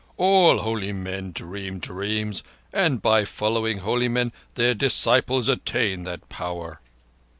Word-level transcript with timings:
"All 0.17 0.57
holy 0.61 0.93
men 0.93 1.31
dream 1.31 1.77
dreams, 1.77 2.41
and 2.73 3.03
by 3.03 3.23
following 3.23 3.77
holy 3.85 4.07
men 4.07 4.33
their 4.55 4.73
disciples 4.73 5.47
attain 5.47 6.05
that 6.05 6.27
power." 6.27 6.81